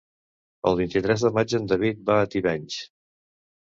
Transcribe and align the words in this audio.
El 0.71 0.77
vint-i-tres 0.79 1.27
de 1.27 1.33
maig 1.37 1.55
en 1.61 1.71
David 1.77 2.05
va 2.11 2.19
a 2.25 2.35
Tivenys. 2.35 2.85